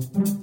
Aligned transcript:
thank 0.00 0.28
you. 0.28 0.33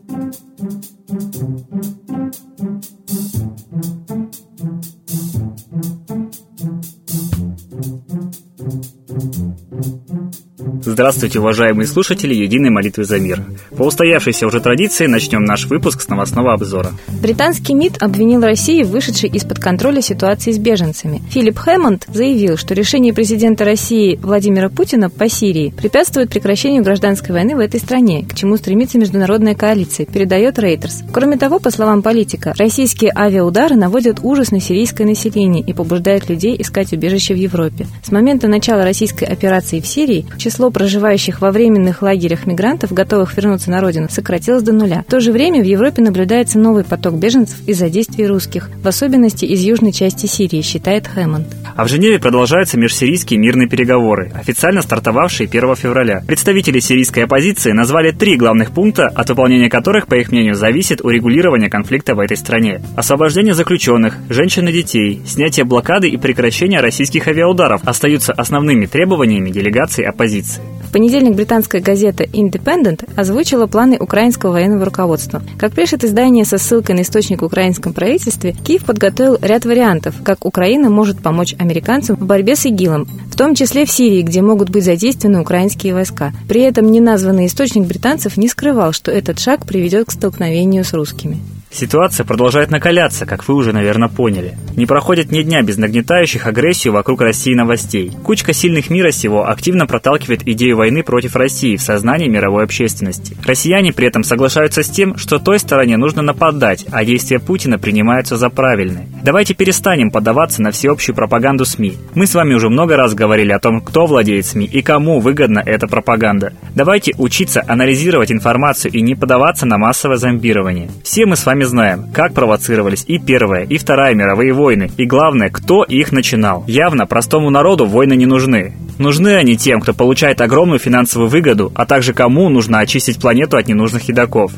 Здравствуйте, 11.01 11.39
уважаемые 11.39 11.87
слушатели 11.87 12.35
Единой 12.35 12.69
молитвы 12.69 13.05
за 13.05 13.17
мир. 13.17 13.43
По 13.75 13.85
устоявшейся 13.85 14.45
уже 14.45 14.59
традиции 14.59 15.07
начнем 15.07 15.43
наш 15.43 15.66
выпуск 15.66 15.99
с 15.99 16.07
новостного 16.07 16.54
обзора. 16.54 16.91
Британский 17.23 17.73
МИД 17.73 18.04
обвинил 18.04 18.41
Россию 18.41 18.85
в 18.85 18.91
вышедшей 18.91 19.27
из-под 19.31 19.57
контроля 19.57 20.03
ситуации 20.03 20.52
с 20.52 20.59
беженцами. 20.59 21.23
Филипп 21.31 21.57
Хэммонд 21.57 22.05
заявил, 22.07 22.55
что 22.55 22.75
решение 22.75 23.16
президента 23.16 23.66
России 23.66 24.20
Владимира 24.21 24.70
Путина 24.70 25.09
по 25.09 25.27
Сирии 25.27 25.73
препятствует 25.75 26.29
прекращению 26.29 26.84
гражданской 26.84 27.33
войны 27.33 27.55
в 27.55 27.59
этой 27.59 27.79
стране, 27.79 28.23
к 28.23 28.36
чему 28.36 28.57
стремится 28.57 28.99
международная 28.99 29.55
коалиция, 29.55 30.05
передает 30.05 30.59
Рейтерс. 30.59 31.02
Кроме 31.11 31.38
того, 31.38 31.57
по 31.57 31.71
словам 31.71 32.04
политика, 32.04 32.54
российские 32.59 33.12
авиаудары 33.15 33.76
наводят 33.76 34.20
ужас 34.21 34.52
на 34.52 34.59
сирийское 34.59 35.07
население 35.07 35.63
и 35.63 35.73
побуждают 35.73 36.29
людей 36.29 36.55
искать 36.62 36.93
убежище 36.93 37.34
в 37.34 37.38
Европе. 37.38 37.88
С 38.04 38.12
момента 38.12 38.48
начала 38.48 38.84
российской 38.84 39.23
операции 39.23 39.79
в 39.79 39.88
Сирии 39.88 40.27
число 40.38 40.70
проживающих 40.91 41.40
во 41.40 41.52
временных 41.52 42.02
лагерях 42.02 42.45
мигрантов, 42.45 42.91
готовых 42.91 43.38
вернуться 43.38 43.72
на 43.72 43.80
родину, 43.80 44.08
сократилось 44.09 44.62
до 44.62 44.73
нуля. 44.73 45.05
В 45.08 45.09
то 45.09 45.22
же 45.22 45.32
время 45.32 45.62
в 45.62 45.66
Европе 45.66 46.02
наблюдается 46.02 46.59
новый 46.59 46.84
поток 46.84 47.13
беженцев 47.16 47.59
из-за 47.66 47.90
действий 47.90 48.27
русских, 48.27 48.70
в 48.84 48.86
особенности 48.86 49.46
из 49.46 49.62
южной 49.62 49.94
части 49.94 50.26
Сирии, 50.26 50.62
считает 50.62 51.08
Хэммонд. 51.08 51.48
А 51.77 51.85
в 51.85 51.88
Женеве 51.88 52.20
продолжаются 52.20 52.77
межсирийские 52.77 53.40
мирные 53.40 53.70
переговоры, 53.70 54.34
официально 54.35 54.82
стартовавшие 54.82 55.48
1 55.48 55.76
февраля. 55.77 56.23
Представители 56.27 56.80
сирийской 56.80 57.21
оппозиции 57.21 57.71
назвали 57.71 58.12
три 58.12 58.35
главных 58.35 58.71
пункта, 58.71 59.08
от 59.08 59.30
выполнения 59.30 59.70
которых, 59.70 60.08
по 60.08 60.16
их 60.16 60.30
мнению, 60.30 60.55
зависит 60.55 60.99
урегулирование 60.99 61.70
конфликта 61.70 62.16
в 62.16 62.20
этой 62.20 62.35
стране. 62.35 62.82
Освобождение 62.98 63.54
заключенных, 63.54 64.18
женщин 64.28 64.68
и 64.68 64.74
детей, 64.74 65.22
снятие 65.26 65.64
блокады 65.64 66.10
и 66.10 66.18
прекращение 66.18 66.82
российских 66.82 67.30
авиаударов 67.30 67.82
остаются 67.86 68.34
основными 68.34 68.88
требованиями 68.88 69.52
делегации 69.52 70.04
оппозиции. 70.04 70.62
В 70.92 70.94
понедельник 70.94 71.36
британская 71.36 71.80
газета 71.80 72.25
Independent 72.25 73.08
озвучила 73.16 73.66
планы 73.66 73.97
украинского 73.97 74.52
военного 74.52 74.84
руководства. 74.84 75.42
Как 75.58 75.73
пишет 75.73 76.03
издание 76.03 76.44
со 76.44 76.58
ссылкой 76.58 76.95
на 76.95 77.03
источник 77.03 77.42
в 77.42 77.45
украинском 77.45 77.94
правительстве, 77.94 78.52
Киев 78.52 78.84
подготовил 78.84 79.38
ряд 79.42 79.64
вариантов, 79.64 80.16
как 80.22 80.44
Украина 80.44 80.89
может 80.89 81.22
помочь 81.22 81.56
американцам 81.58 82.17
в 82.17 82.25
борьбе 82.25 82.58
с 82.58 82.66
ИГИЛом, 82.66 83.08
в 83.31 83.38
том 83.38 83.56
числе 83.56 83.86
в 83.86 83.89
Сирии, 83.89 84.22
где 84.22 84.42
могут 84.42 84.69
быть 84.69 84.84
задействованы 84.84 85.39
украинские 85.39 85.94
войска. 85.94 86.34
При 86.50 86.59
этом 86.59 86.92
неназванный 86.92 87.45
источник 87.45 87.88
британцев 87.88 88.36
не 88.36 88.50
скрывал, 88.50 88.92
что 88.92 89.12
этот 89.12 89.39
шаг 89.39 89.66
приведет 89.66 90.09
к 90.09 90.12
столкновению 90.12 90.84
с 90.84 90.94
русскими. 90.94 91.38
Ситуация 91.72 92.26
продолжает 92.26 92.70
накаляться, 92.70 93.26
как 93.26 93.48
вы 93.48 93.56
уже, 93.56 93.72
наверное, 93.72 94.10
поняли. 94.10 94.58
Не 94.76 94.86
проходит 94.86 95.32
ни 95.32 95.42
дня 95.42 95.62
без 95.62 95.78
нагнетающих 95.78 96.46
агрессию 96.46 96.94
вокруг 96.94 97.22
России 97.22 97.54
новостей. 97.54 98.12
Кучка 98.24 98.52
сильных 98.52 98.90
мира 98.90 99.12
сего 99.12 99.48
активно 99.50 99.88
проталкивает 99.88 100.48
идею 100.48 100.78
войны 100.78 101.02
против 101.02 101.36
России 101.36 101.78
в 101.78 101.82
сознании 101.82 102.28
мировой 102.28 102.66
общественности. 102.66 103.38
Россияне 103.46 103.94
при 103.94 104.08
этом 104.08 104.24
соглашаются 104.24 104.84
с 104.84 104.90
тем, 104.90 105.18
что 105.18 105.40
той 105.40 105.60
стороне 105.60 105.96
нужно 105.96 106.22
нападать, 106.22 106.86
а 106.92 107.06
действия 107.06 107.40
Путина 107.40 107.80
принимаются 107.80 108.36
за 108.36 108.50
правильные. 108.50 109.08
Давайте 109.24 109.54
перестанем 109.54 110.12
поддаваться 110.12 110.62
на 110.62 110.72
всеобщую 110.72 111.16
пропаганду 111.16 111.64
СМИ. 111.64 111.94
Мы 112.16 112.26
с 112.26 112.36
вами 112.36 112.54
уже 112.54 112.70
много 112.70 112.98
раз 112.98 113.14
говорили 113.14 113.52
о 113.54 113.60
том, 113.60 113.80
кто 113.82 114.06
владеет 114.06 114.46
СМИ 114.46 114.66
и 114.66 114.82
кому 114.82 115.20
выгодна 115.20 115.64
эта 115.66 115.88
пропаганда. 115.88 116.54
Давайте 116.76 117.14
учиться 117.18 117.64
анализировать 117.66 118.32
информацию 118.32 118.92
и 118.92 119.02
не 119.02 119.16
поддаваться 119.16 119.66
на 119.66 119.78
массовое 119.78 120.18
зомбирование. 120.18 120.90
Все 121.04 121.26
мы 121.26 121.36
с 121.36 121.46
вами 121.46 121.61
сами 121.62 121.64
знаем, 121.64 122.06
как 122.14 122.34
провоцировались 122.34 123.04
и 123.08 123.20
Первая, 123.20 123.66
и 123.66 123.78
Вторая 123.78 124.16
мировые 124.16 124.54
войны, 124.54 124.90
и 124.98 125.06
главное, 125.06 125.50
кто 125.50 125.84
их 125.84 126.12
начинал. 126.12 126.64
Явно 126.68 127.06
простому 127.06 127.50
народу 127.50 127.86
войны 127.86 128.16
не 128.16 128.25
нужны. 128.25 128.74
Нужны 128.97 129.36
они 129.36 129.56
тем, 129.58 129.81
кто 129.81 129.94
получает 129.94 130.41
огромную 130.41 130.80
финансовую 130.80 131.30
выгоду, 131.30 131.72
а 131.75 131.86
также 131.86 132.13
кому 132.13 132.50
нужно 132.50 132.80
очистить 132.80 133.19
планету 133.19 133.58
от 133.58 133.68
ненужных 133.68 134.08
едоков. 134.09 134.52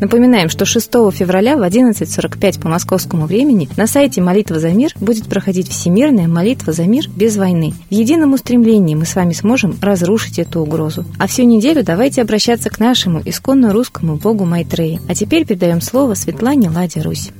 Напоминаем, 0.00 0.48
что 0.48 0.64
6 0.64 0.90
февраля 1.12 1.56
в 1.56 1.62
11.45 1.62 2.60
по 2.60 2.68
московскому 2.68 3.26
времени 3.26 3.68
на 3.76 3.86
сайте 3.86 4.20
«Молитва 4.20 4.58
за 4.58 4.70
мир» 4.70 4.92
будет 5.00 5.26
проходить 5.26 5.68
Всемирная 5.68 6.28
молитва 6.28 6.72
за 6.72 6.84
мир 6.84 7.04
без 7.14 7.36
войны. 7.36 7.74
В 7.90 7.94
едином 7.94 8.32
устремлении 8.32 8.94
мы 8.94 9.06
с 9.06 9.14
вами 9.14 9.32
сможем 9.32 9.76
разрушить 9.80 10.38
эту 10.38 10.60
угрозу. 10.60 11.04
А 11.18 11.26
всю 11.26 11.44
неделю 11.44 11.84
давайте 11.84 12.22
обращаться 12.22 12.70
к 12.70 12.80
нашему 12.80 13.22
исконно 13.24 13.72
русскому 13.72 14.16
богу 14.16 14.44
Майтреи. 14.44 15.00
А 15.08 15.14
теперь 15.14 15.46
передаем 15.46 15.80
слово 15.80 16.14
Светлане 16.14 16.70
Ладе 16.70 17.00
Русь. 17.00 17.30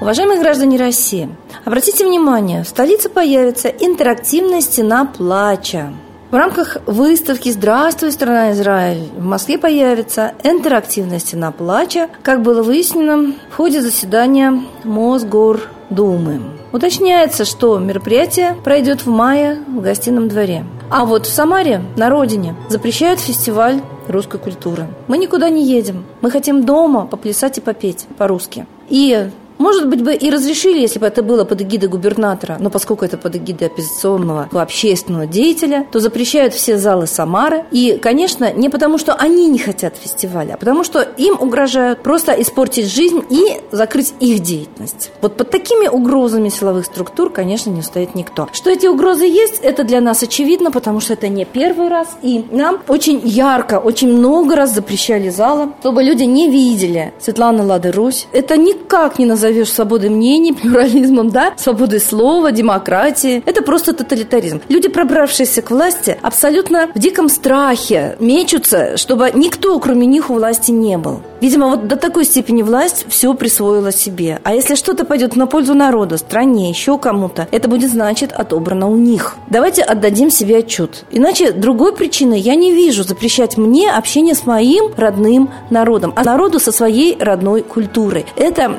Уважаемые 0.00 0.40
граждане 0.40 0.78
России, 0.78 1.28
обратите 1.66 2.06
внимание, 2.06 2.64
в 2.64 2.68
столице 2.68 3.10
появится 3.10 3.68
интерактивная 3.68 4.62
стена 4.62 5.04
плача. 5.04 5.92
В 6.30 6.34
рамках 6.34 6.78
выставки 6.86 7.50
«Здравствуй, 7.50 8.10
страна 8.10 8.52
Израиль» 8.52 9.10
в 9.14 9.22
Москве 9.22 9.58
появится 9.58 10.32
интерактивная 10.42 11.18
стена 11.18 11.52
плача, 11.52 12.08
как 12.22 12.40
было 12.40 12.62
выяснено 12.62 13.34
в 13.50 13.56
ходе 13.56 13.82
заседания 13.82 14.62
Мосгордумы. 14.84 16.44
Уточняется, 16.72 17.44
что 17.44 17.78
мероприятие 17.78 18.56
пройдет 18.64 19.04
в 19.04 19.10
мае 19.10 19.58
в 19.68 19.82
гостином 19.82 20.28
дворе. 20.28 20.64
А 20.88 21.04
вот 21.04 21.26
в 21.26 21.30
Самаре, 21.30 21.82
на 21.96 22.08
родине, 22.08 22.54
запрещают 22.70 23.20
фестиваль 23.20 23.82
русской 24.08 24.40
культуры. 24.40 24.86
Мы 25.08 25.18
никуда 25.18 25.50
не 25.50 25.66
едем. 25.66 26.06
Мы 26.22 26.30
хотим 26.30 26.64
дома 26.64 27.04
поплясать 27.06 27.58
и 27.58 27.60
попеть 27.60 28.06
по-русски. 28.16 28.66
И 28.88 29.30
может 29.60 29.88
быть, 29.88 30.02
бы 30.02 30.14
и 30.14 30.30
разрешили, 30.30 30.80
если 30.80 30.98
бы 30.98 31.06
это 31.06 31.22
было 31.22 31.44
под 31.44 31.60
эгидой 31.60 31.90
губернатора, 31.90 32.56
но 32.58 32.70
поскольку 32.70 33.04
это 33.04 33.18
под 33.18 33.36
эгидой 33.36 33.68
оппозиционного 33.68 34.48
общественного 34.52 35.26
деятеля, 35.26 35.86
то 35.92 36.00
запрещают 36.00 36.54
все 36.54 36.78
залы 36.78 37.06
Самары. 37.06 37.66
И, 37.70 37.98
конечно, 38.00 38.52
не 38.52 38.70
потому, 38.70 38.96
что 38.96 39.14
они 39.14 39.48
не 39.48 39.58
хотят 39.58 39.96
фестиваля, 39.96 40.54
а 40.54 40.56
потому, 40.56 40.82
что 40.82 41.02
им 41.02 41.36
угрожают 41.38 42.02
просто 42.02 42.32
испортить 42.32 42.86
жизнь 42.86 43.22
и 43.28 43.60
закрыть 43.70 44.14
их 44.18 44.40
деятельность. 44.40 45.10
Вот 45.20 45.36
под 45.36 45.50
такими 45.50 45.88
угрозами 45.88 46.48
силовых 46.48 46.86
структур, 46.86 47.30
конечно, 47.30 47.68
не 47.68 47.80
устоит 47.80 48.14
никто. 48.14 48.48
Что 48.52 48.70
эти 48.70 48.86
угрозы 48.86 49.26
есть, 49.26 49.60
это 49.62 49.84
для 49.84 50.00
нас 50.00 50.22
очевидно, 50.22 50.70
потому 50.70 51.00
что 51.00 51.12
это 51.12 51.28
не 51.28 51.44
первый 51.44 51.88
раз. 51.88 52.08
И 52.22 52.46
нам 52.50 52.80
очень 52.88 53.20
ярко, 53.24 53.78
очень 53.78 54.10
много 54.10 54.56
раз 54.56 54.74
запрещали 54.74 55.28
залы, 55.28 55.72
чтобы 55.80 56.02
люди 56.02 56.22
не 56.22 56.48
видели 56.48 57.12
Светланы 57.20 57.62
Лады 57.62 57.92
Русь. 57.92 58.26
Это 58.32 58.56
никак 58.56 59.18
не 59.18 59.26
назовется 59.26 59.49
назовешь 59.50 59.72
свободой 59.72 60.10
мнений, 60.10 60.52
плюрализмом, 60.60 61.30
да, 61.30 61.52
свободой 61.56 62.00
слова, 62.00 62.52
демократией. 62.52 63.42
Это 63.46 63.62
просто 63.62 63.92
тоталитаризм. 63.92 64.60
Люди, 64.68 64.88
пробравшиеся 64.88 65.62
к 65.62 65.70
власти, 65.70 66.16
абсолютно 66.22 66.88
в 66.94 66.98
диком 66.98 67.28
страхе 67.28 68.16
мечутся, 68.20 68.96
чтобы 68.96 69.30
никто, 69.34 69.78
кроме 69.78 70.06
них, 70.06 70.30
у 70.30 70.34
власти 70.34 70.70
не 70.70 70.96
был. 70.98 71.20
Видимо, 71.40 71.68
вот 71.68 71.88
до 71.88 71.96
такой 71.96 72.24
степени 72.24 72.62
власть 72.62 73.06
все 73.08 73.32
присвоила 73.34 73.92
себе. 73.92 74.40
А 74.44 74.54
если 74.54 74.74
что-то 74.74 75.04
пойдет 75.04 75.36
на 75.36 75.46
пользу 75.46 75.74
народа, 75.74 76.18
стране, 76.18 76.68
еще 76.68 76.98
кому-то, 76.98 77.48
это 77.50 77.68
будет 77.68 77.90
значит 77.90 78.32
отобрано 78.32 78.88
у 78.88 78.96
них. 78.96 79.36
Давайте 79.48 79.82
отдадим 79.82 80.30
себе 80.30 80.58
отчет. 80.58 81.04
Иначе 81.10 81.52
другой 81.52 81.94
причины 81.94 82.34
я 82.38 82.54
не 82.54 82.72
вижу 82.72 83.04
запрещать 83.04 83.56
мне 83.56 83.90
общение 83.90 84.34
с 84.34 84.44
моим 84.44 84.90
родным 84.96 85.50
народом, 85.70 86.12
а 86.14 86.24
народу 86.24 86.60
со 86.60 86.72
своей 86.72 87.16
родной 87.18 87.62
культурой. 87.62 88.26
Это 88.36 88.78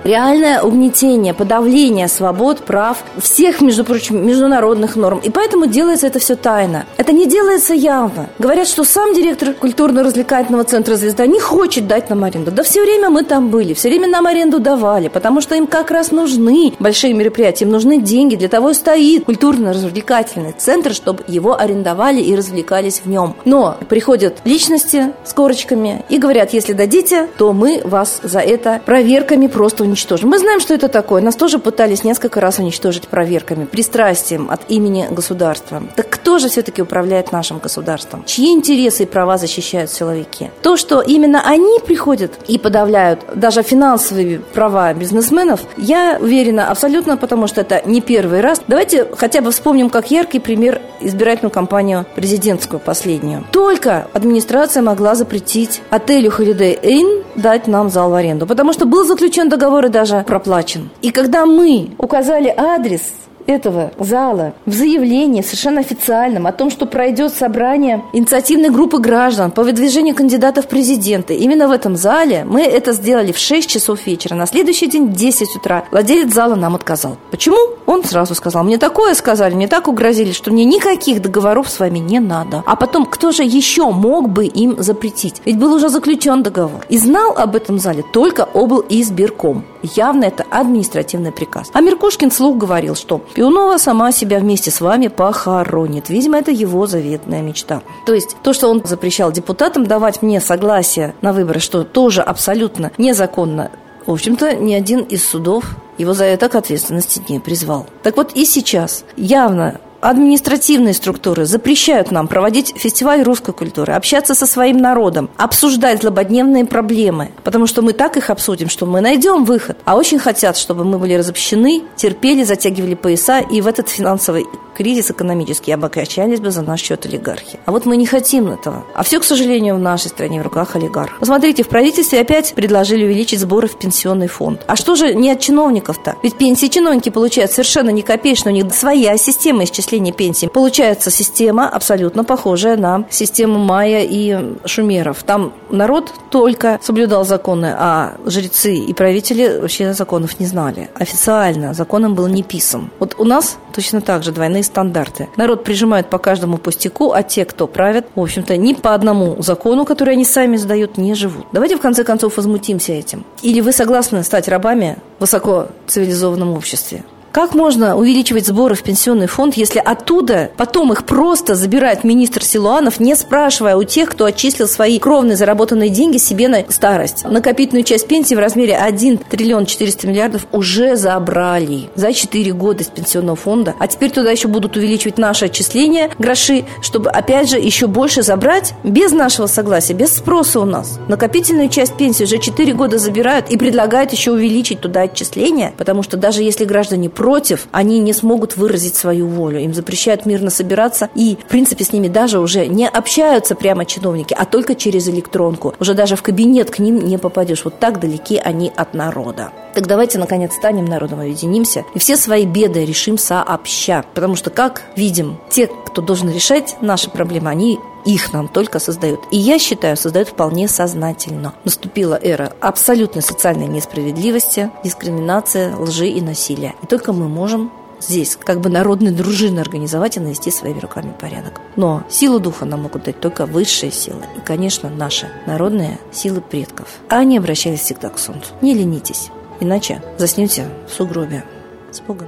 угнетение, 0.64 1.34
подавление 1.34 2.08
свобод, 2.08 2.60
прав, 2.60 3.04
всех, 3.18 3.62
между 3.62 3.84
прочим, 3.84 4.26
международных 4.26 4.96
норм. 4.96 5.20
И 5.24 5.30
поэтому 5.30 5.66
делается 5.66 6.08
это 6.08 6.20
все 6.20 6.36
тайно. 6.36 6.86
Это 6.98 7.14
не 7.14 7.26
делается 7.26 7.74
явно. 7.74 8.30
Говорят, 8.40 8.68
что 8.68 8.84
сам 8.84 9.14
директор 9.14 9.54
культурно-развлекательного 9.54 10.64
центра 10.64 10.96
«Звезда» 10.96 11.26
не 11.26 11.40
хочет 11.40 11.88
дать 11.88 12.10
нам 12.10 12.24
аренду. 12.24 12.52
Да 12.52 12.64
все 12.64 12.82
время 12.82 13.10
мы 13.10 13.24
там 13.24 13.50
были, 13.50 13.74
все 13.74 13.90
время 13.90 14.08
нам 14.08 14.28
аренду 14.28 14.60
давали, 14.60 15.08
потому 15.08 15.42
что 15.42 15.56
им 15.56 15.68
как 15.68 15.92
раз 15.92 16.12
нужны 16.12 16.74
большие 16.80 17.14
мероприятия, 17.14 17.66
им 17.66 17.72
нужны 17.72 18.02
деньги. 18.02 18.36
Для 18.36 18.48
того 18.48 18.72
и 18.72 18.74
стоит 18.74 19.26
культурно-развлекательный 19.26 20.54
центр, 20.58 20.94
чтобы 20.94 21.24
его 21.28 21.60
арендовали 21.60 22.22
и 22.22 22.36
развлекались 22.36 23.02
в 23.04 23.10
нем. 23.10 23.36
Но 23.46 23.78
приходят 23.90 24.40
личности 24.44 25.14
с 25.24 25.34
корочками 25.34 26.04
и 26.10 26.18
говорят, 26.18 26.54
если 26.54 26.74
дадите, 26.74 27.28
то 27.38 27.54
мы 27.54 27.82
вас 27.84 28.20
за 28.24 28.40
это 28.40 28.82
проверками 28.86 29.48
просто 29.48 29.84
уничтожим. 29.84 30.30
Мы 30.30 30.40
знаем, 30.42 30.60
что 30.60 30.74
это 30.74 30.88
такое. 30.88 31.22
Нас 31.22 31.36
тоже 31.36 31.60
пытались 31.60 32.04
несколько 32.04 32.42
раз 32.42 32.60
уничтожить 32.60 33.08
проверками, 33.08 33.66
пристрастием 33.66 34.50
от 34.52 34.70
имени 34.70 35.08
государства. 35.10 35.82
Так 35.96 36.10
кто 36.10 36.40
же 36.40 36.50
все-таки 36.50 36.82
управляет 36.82 37.32
нашим 37.32 37.60
государством? 37.60 38.24
Чьи 38.26 38.48
интересы 38.52 39.04
и 39.04 39.06
права 39.06 39.38
защищают 39.38 39.92
силовики? 39.92 40.50
То, 40.62 40.78
что 40.78 41.02
именно 41.02 41.42
они 41.46 41.80
приходят 41.80 42.34
и 42.48 42.58
подавляют 42.58 43.22
даже 43.36 43.64
финансовые 43.64 44.40
права 44.40 44.94
бизнесменов, 44.94 45.62
я 45.78 46.18
уверена 46.20 46.70
абсолютно, 46.70 47.18
потому 47.18 47.48
что 47.48 47.62
это 47.62 47.82
не 47.86 48.02
первый 48.02 48.42
раз. 48.42 48.62
Давайте 48.68 49.08
хотя 49.16 49.42
бы 49.42 49.52
вспомним 49.52 49.90
как 49.90 50.12
яркий 50.12 50.40
пример 50.40 50.82
избирательную 51.00 51.52
кампанию 51.52 52.06
президентскую 52.16 52.80
последнюю. 52.80 53.46
Только 53.52 54.08
администрация 54.14 54.84
могла 54.84 55.16
запретить 55.16 55.82
отелю 55.90 56.32
Holiday 56.32 56.80
Inn 56.82 57.24
дать 57.36 57.68
нам 57.68 57.90
зал 57.90 58.12
в 58.12 58.14
аренду, 58.14 58.46
потому 58.46 58.74
что 58.74 58.86
был 58.86 59.06
заключен 59.06 59.50
договор 59.50 59.86
и 59.86 59.90
даже 59.90 60.24
проплачен. 60.32 60.90
И 61.02 61.12
когда 61.12 61.46
мы 61.46 61.90
указали 61.98 62.48
адрес 62.56 63.12
этого 63.52 63.92
зала 64.00 64.54
в 64.66 64.74
заявлении 64.74 65.42
совершенно 65.42 65.82
официальном 65.82 66.48
о 66.48 66.52
том, 66.52 66.70
что 66.70 66.86
пройдет 66.86 67.34
собрание 67.34 68.04
инициативной 68.14 68.70
группы 68.70 69.00
граждан 69.00 69.52
по 69.52 69.64
выдвижению 69.64 70.16
кандидатов 70.16 70.66
в 70.66 70.68
президенты. 70.68 71.36
Именно 71.36 71.68
в 71.68 71.72
этом 71.72 71.96
зале 71.96 72.46
мы 72.46 72.62
это 72.62 72.94
сделали 72.94 73.32
в 73.32 73.38
6 73.38 73.70
часов 73.70 74.06
вечера. 74.06 74.36
На 74.36 74.46
следующий 74.46 74.88
день 74.88 75.08
в 75.08 75.14
10 75.14 75.56
утра 75.56 75.84
владелец 75.92 76.34
зала 76.34 76.56
нам 76.56 76.76
отказал. 76.76 77.18
Почему? 77.30 77.58
Он 77.86 78.04
сразу 78.04 78.36
сказал, 78.36 78.64
мне 78.64 78.78
такое 78.78 79.14
сказали, 79.14 79.54
мне 79.54 79.68
так 79.68 79.88
угрозили, 79.88 80.32
что 80.32 80.52
мне 80.52 80.66
никаких 80.66 81.22
договоров 81.22 81.70
с 81.70 81.80
вами 81.80 82.00
не 82.00 82.20
надо. 82.20 82.64
А 82.66 82.76
потом, 82.76 83.06
кто 83.06 83.32
же 83.32 83.44
еще 83.44 83.92
мог 83.92 84.30
бы 84.30 84.46
им 84.46 84.82
запретить? 84.82 85.42
Ведь 85.46 85.58
был 85.58 85.74
уже 85.74 85.90
заключен 85.90 86.44
договор. 86.44 86.86
И 86.90 86.98
знал 86.98 87.34
об 87.38 87.56
этом 87.56 87.80
зале 87.80 88.04
только 88.14 88.48
обл. 88.54 88.84
избирком. 88.90 89.66
Явно 89.84 90.26
это 90.26 90.46
административный 90.50 91.32
приказ. 91.32 91.70
А 91.74 91.82
Меркушкин 91.82 92.32
слух 92.32 92.58
говорил, 92.58 92.96
что 92.96 93.22
Пионова 93.42 93.80
сама 93.80 94.12
себя 94.12 94.38
вместе 94.38 94.70
с 94.70 94.82
вами 94.82 95.08
похоронит. 95.08 96.10
Видимо, 96.10 96.38
это 96.38 96.52
его 96.52 96.86
заветная 96.86 97.42
мечта. 97.42 97.82
То 98.06 98.14
есть 98.14 98.38
то, 98.44 98.54
что 98.54 98.70
он 98.70 98.84
запрещал 98.86 99.32
депутатам 99.32 99.88
давать 99.88 100.22
мне 100.22 100.40
согласие 100.40 101.16
на 101.22 101.34
выборы, 101.34 101.60
что 101.60 101.84
тоже 101.84 102.22
абсолютно 102.22 102.92
незаконно, 103.00 103.72
в 104.06 104.12
общем-то, 104.12 104.58
ни 104.58 104.76
один 104.76 105.00
из 105.00 105.28
судов 105.28 105.66
его 105.98 106.14
за 106.14 106.26
это 106.26 106.50
к 106.50 106.56
ответственности 106.56 107.20
не 107.30 107.40
призвал. 107.40 107.88
Так 108.04 108.16
вот 108.16 108.34
и 108.34 108.46
сейчас 108.46 109.06
явно 109.18 109.82
административные 110.02 110.94
структуры 110.94 111.46
запрещают 111.46 112.12
нам 112.12 112.28
проводить 112.28 112.74
фестиваль 112.76 113.24
русской 113.24 113.54
культуры, 113.54 113.94
общаться 113.94 114.36
со 114.36 114.46
своим 114.46 114.78
народом, 114.78 115.30
обсуждать 115.38 116.02
злободневные 116.02 116.66
проблемы, 116.66 117.32
потому 117.44 117.68
что 117.68 117.82
мы 117.82 117.94
так 117.94 118.18
их 118.18 118.30
обсудим, 118.30 118.70
что 118.70 118.86
мы 118.86 119.02
найдем 119.02 119.46
выход. 119.46 119.78
А 119.86 119.96
очень 119.96 120.20
хотят, 120.20 120.58
чтобы 120.58 120.84
мы 120.84 120.98
были 120.98 121.14
разобщены, 121.14 121.84
терпели, 121.96 122.44
затягивали 122.44 122.96
пояса 122.96 123.40
и 123.40 123.62
в 123.62 123.68
этот 123.68 123.90
финансовый 123.90 124.46
кризис 124.76 125.12
экономический 125.12 125.72
обогащались 125.72 126.40
бы 126.40 126.52
за 126.52 126.62
наш 126.62 126.82
счет 126.82 127.06
олигархи. 127.06 127.60
А 127.66 127.72
вот 127.72 127.86
мы 127.86 127.98
не 127.98 128.06
хотим 128.06 128.48
этого. 128.48 128.84
А 128.96 129.04
все, 129.04 129.20
к 129.20 129.24
сожалению, 129.24 129.76
в 129.76 129.80
нашей 129.80 130.10
стране 130.10 130.40
в 130.40 130.44
руках 130.44 130.76
олигархов. 130.76 131.20
Посмотрите, 131.20 131.64
в 131.64 131.70
правительстве 131.70 132.20
опять 132.20 132.54
предложили 132.54 133.06
увеличить 133.06 133.40
сборы 133.40 133.68
в 133.68 133.78
пенсионный 133.78 134.28
фонд. 134.28 134.64
А 134.68 134.76
что 134.76 134.96
же 134.96 135.14
не 135.14 135.32
от 135.32 135.40
чиновников-то? 135.40 136.16
Ведь 136.24 136.38
пенсии 136.38 136.68
чиновники 136.68 137.10
получают 137.10 137.52
совершенно 137.52 137.90
не 137.90 138.02
копеечные, 138.02 138.54
у 138.54 138.56
них 138.56 138.74
своя 138.74 139.18
система 139.18 139.64
исчисления 139.64 140.14
пенсии. 140.14 140.48
Получается 140.48 141.12
система 141.12 141.68
абсолютно 141.70 142.24
похожая 142.24 142.78
на 142.78 143.06
систему 143.10 143.60
майя 143.60 144.04
и 144.04 144.56
шумеров. 144.66 145.24
Там 145.24 145.54
народ 145.70 146.14
только 146.30 146.80
соблюдал 146.82 147.26
законы, 147.26 147.74
а 147.78 148.16
жрецы 148.26 148.76
и 148.76 148.94
правители 148.94 149.60
вообще 149.60 149.94
законов 149.94 150.40
не 150.40 150.46
знали. 150.46 150.90
Официально 150.96 151.74
законом 151.74 152.16
был 152.16 152.28
не 152.28 152.44
писан. 152.44 152.90
Вот 153.00 153.16
у 153.18 153.24
нас 153.24 153.58
точно 153.74 154.02
так 154.02 154.24
же 154.24 154.32
двойные 154.32 154.61
стандарты. 154.64 155.30
Народ 155.38 155.64
прижимает 155.64 156.10
по 156.10 156.18
каждому 156.18 156.58
пустяку, 156.58 157.12
а 157.12 157.24
те, 157.24 157.46
кто 157.46 157.68
правят, 157.68 158.06
в 158.16 158.20
общем-то, 158.20 158.58
ни 158.58 158.74
по 158.74 158.94
одному 158.94 159.42
закону, 159.42 159.86
который 159.86 160.14
они 160.14 160.26
сами 160.26 160.58
сдают, 160.58 160.98
не 160.98 161.14
живут. 161.16 161.46
Давайте 161.52 161.78
в 161.78 161.82
конце 161.82 162.04
концов 162.04 162.38
возмутимся 162.38 162.94
этим. 162.94 163.26
Или 163.42 163.62
вы 163.62 163.72
согласны 163.72 164.24
стать 164.24 164.48
рабами 164.48 164.98
в 165.18 165.22
высоко 165.22 165.68
цивилизованном 165.88 166.54
обществе? 166.54 167.04
Как 167.32 167.56
можно 167.56 167.96
увеличивать 167.96 168.46
сборы 168.46 168.76
в 168.76 168.84
пенсионный 168.84 169.28
фонд, 169.28 169.54
если 169.56 169.80
оттуда 169.80 170.52
потом 170.58 170.92
их 170.92 171.06
просто 171.06 171.56
забирает 171.56 172.04
министр 172.04 172.44
Силуанов, 172.44 173.00
не 173.00 173.16
спрашивая 173.16 173.78
у 173.78 173.84
тех, 173.86 174.10
кто 174.10 174.26
отчислил 174.26 174.68
свои 174.68 175.00
кровные 175.00 175.38
заработанные 175.38 175.90
деньги 175.90 176.18
себе 176.18 176.50
на 176.50 176.66
старость? 176.68 177.24
Накопительную 177.24 177.86
часть 177.86 178.08
пенсии 178.08 178.36
в 178.36 178.40
размере 178.40 178.76
1 178.76 179.18
триллион 179.30 179.66
400 179.66 180.08
миллиардов 180.08 180.46
уже 180.52 180.98
забрали 180.98 181.90
за 181.96 182.12
4 182.12 182.52
года 182.52 182.84
из 182.84 182.88
пенсионного 182.88 183.38
фонда. 183.38 183.76
А 183.80 183.88
теперь 183.88 184.12
туда 184.12 184.30
еще 184.32 184.50
будут 184.50 184.76
увеличивать 184.76 185.18
наши 185.18 185.46
отчисления, 185.46 186.10
гроши, 186.20 186.66
чтобы 186.82 187.10
опять 187.12 187.50
же 187.50 187.58
еще 187.58 187.88
больше 187.88 188.24
забрать 188.24 188.74
без 188.84 189.14
нашего 189.14 189.48
согласия, 189.48 189.94
без 189.94 190.18
спроса 190.18 190.60
у 190.60 190.66
нас. 190.66 191.00
Накопительную 191.08 191.70
часть 191.70 191.96
пенсии 191.96 192.26
уже 192.26 192.40
4 192.40 192.74
года 192.74 192.98
забирают 192.98 193.50
и 193.50 193.58
предлагают 193.58 194.12
еще 194.12 194.32
увеличить 194.32 194.82
туда 194.82 195.04
отчисления, 195.04 195.74
потому 195.78 196.04
что 196.04 196.18
даже 196.18 196.44
если 196.44 196.66
граждане 196.66 197.10
против, 197.22 197.68
они 197.72 198.00
не 198.00 198.14
смогут 198.14 198.58
выразить 198.58 198.96
свою 198.96 199.28
волю. 199.28 199.60
Им 199.60 199.76
запрещают 199.76 200.26
мирно 200.26 200.50
собираться, 200.50 201.08
и, 201.14 201.38
в 201.40 201.46
принципе, 201.46 201.84
с 201.84 201.94
ними 201.94 202.08
даже 202.08 202.40
уже 202.40 202.66
не 202.66 202.88
общаются 202.88 203.54
прямо 203.54 203.86
чиновники, 203.86 204.36
а 204.36 204.46
только 204.46 204.74
через 204.74 205.08
электронку. 205.08 205.76
Уже 205.80 205.94
даже 205.94 206.16
в 206.16 206.24
кабинет 206.24 206.72
к 206.72 206.80
ним 206.80 206.98
не 206.98 207.20
попадешь. 207.20 207.64
Вот 207.64 207.78
так 207.78 208.00
далеки 208.00 208.42
они 208.44 208.72
от 208.76 208.96
народа. 208.96 209.52
Так 209.76 209.86
давайте, 209.86 210.18
наконец, 210.18 210.56
станем 210.56 210.86
народом, 210.86 211.20
объединимся 211.20 211.86
и 211.94 212.00
все 212.00 212.18
свои 212.18 212.48
беды 212.48 212.86
решим 212.86 213.20
сообща. 213.20 214.04
Потому 214.16 214.36
что, 214.36 214.50
как 214.50 214.82
видим, 214.96 215.38
те, 215.52 215.68
кто 215.68 216.02
должен 216.02 216.32
решать 216.32 216.76
наши 216.82 217.12
проблемы, 217.12 217.52
они 217.52 217.78
их 218.06 218.34
нам 218.34 218.48
только 218.48 218.80
создают. 218.80 219.22
И 219.32 219.38
я 219.38 219.60
считаю, 219.60 219.98
создают 219.98 220.30
вполне 220.30 220.68
сознательно. 220.68 221.54
Наступила 221.64 222.20
эра 222.22 222.54
абсолютной 222.60 223.22
социальной 223.22 223.68
несправедливости, 223.68 224.72
дискриминации, 224.84 225.74
лжи 225.74 226.08
и 226.08 226.22
насилия. 226.22 226.76
И 226.82 226.88
только 226.88 227.14
мы 227.14 227.28
можем 227.28 227.72
здесь 228.00 228.36
как 228.36 228.62
бы 228.62 228.70
народные 228.70 229.12
дружины 229.12 229.60
организовать 229.60 230.18
и 230.18 230.20
навести 230.20 230.52
своими 230.52 230.80
руками 230.80 231.14
порядок. 231.20 231.62
Но 231.76 232.04
силу 232.10 232.40
духа 232.40 232.66
нам 232.66 232.84
могут 232.84 233.04
дать 233.04 233.20
только 233.20 233.46
высшие 233.46 233.92
силы. 233.92 234.24
И, 234.38 234.40
конечно, 234.42 234.90
наши 234.90 235.30
народные 235.46 236.00
силы 236.12 236.42
предков. 236.42 236.88
А 237.10 237.20
они 237.20 237.38
обращались 237.38 237.82
всегда 237.82 238.10
к 238.10 238.20
солнцу. 238.20 238.54
Не 238.62 238.74
ленитесь, 238.74 239.30
иначе 239.60 240.02
заснете 240.18 240.68
в 240.90 240.94
сугробе. 240.94 241.44
С 241.92 242.00
Богом. 242.00 242.28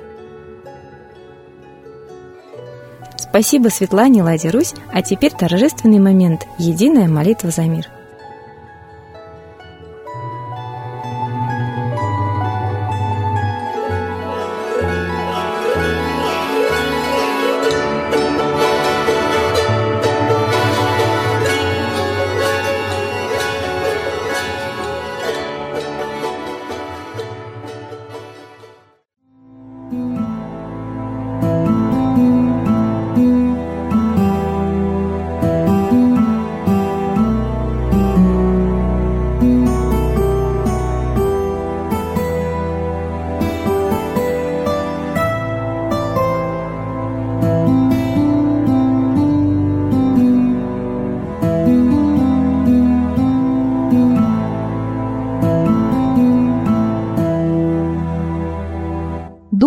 Спасибо 3.33 3.69
Светлане 3.69 4.21
Ладе 4.21 4.51
Русь, 4.51 4.75
а 4.91 5.01
теперь 5.01 5.31
торжественный 5.31 5.97
момент– 5.97 6.45
единая 6.59 7.07
молитва 7.07 7.50
за 7.50 7.63
мир– 7.63 7.88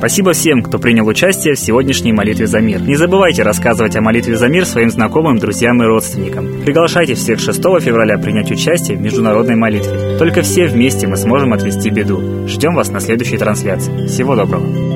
Спасибо 0.00 0.32
всем, 0.32 0.62
кто 0.62 0.78
принял 0.78 1.06
участие 1.06 1.52
в 1.52 1.58
сегодняшней 1.58 2.14
молитве 2.14 2.46
за 2.46 2.60
мир. 2.60 2.80
Не 2.80 2.96
забывайте 2.96 3.42
рассказывать 3.42 3.96
о 3.96 4.00
молитве 4.00 4.34
за 4.34 4.48
мир 4.48 4.64
своим 4.64 4.88
знакомым, 4.88 5.36
друзьям 5.36 5.82
и 5.82 5.84
родственникам. 5.84 6.62
Приглашайте 6.64 7.12
всех 7.12 7.38
6 7.38 7.58
февраля 7.58 8.16
принять 8.16 8.50
участие 8.50 8.96
в 8.96 9.02
международной 9.02 9.56
молитве. 9.56 10.16
Только 10.16 10.40
все 10.40 10.68
вместе 10.68 11.06
мы 11.06 11.18
сможем 11.18 11.52
отвести 11.52 11.90
беду. 11.90 12.48
Ждем 12.48 12.76
вас 12.76 12.90
на 12.90 13.00
следующей 13.00 13.36
трансляции. 13.36 14.06
Всего 14.06 14.34
доброго. 14.36 14.89